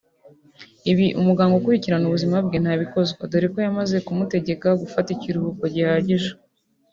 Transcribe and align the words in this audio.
Ibi 0.91 1.07
umuganga 1.19 1.53
ukurikirana 1.59 2.05
ubuzima 2.07 2.35
bwe 2.45 2.57
ntabikozwa 2.63 3.29
dore 3.31 3.47
ko 3.53 3.57
yamaze 3.65 3.95
kumutekega 4.05 4.69
gufata 4.81 5.09
ikiruhuko 5.15 5.63
gihagije 5.75 6.29